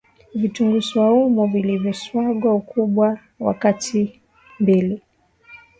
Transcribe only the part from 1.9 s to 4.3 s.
sagwa Ukubwa wa kati